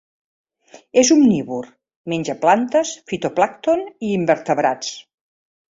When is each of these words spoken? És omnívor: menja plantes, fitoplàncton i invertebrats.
És 1.01 1.11
omnívor: 1.15 1.67
menja 2.13 2.37
plantes, 2.47 2.97
fitoplàncton 3.13 3.87
i 3.91 4.15
invertebrats. 4.21 4.95